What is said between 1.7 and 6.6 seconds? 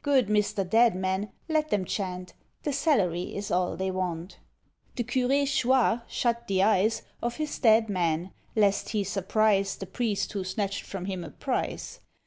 chant, The salary is all they want. The Curé Chouart shut